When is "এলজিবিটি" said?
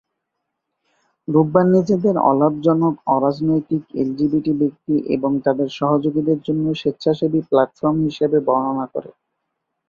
3.95-4.53